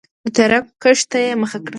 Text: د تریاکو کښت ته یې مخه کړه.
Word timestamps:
د 0.23 0.27
تریاکو 0.35 0.71
کښت 0.81 1.05
ته 1.11 1.17
یې 1.23 1.31
مخه 1.41 1.57
کړه. 1.63 1.69